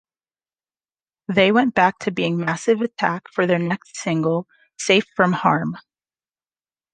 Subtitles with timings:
[1.27, 4.47] They went back to being "Massive Attack" for their next single,
[4.79, 5.77] "Safe from Harm".